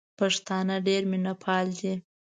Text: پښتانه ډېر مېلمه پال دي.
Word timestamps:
پښتانه 0.19 0.75
ډېر 0.87 1.01
مېلمه 1.11 1.33
پال 1.43 1.67
دي. 1.79 1.93